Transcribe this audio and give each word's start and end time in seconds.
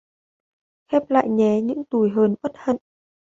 Khép 0.91 1.09
lại 1.09 1.29
nhé 1.29 1.61
những 1.61 1.83
tủi 1.85 2.09
hờn 2.09 2.35
uất 2.41 2.51
hận 2.57 2.77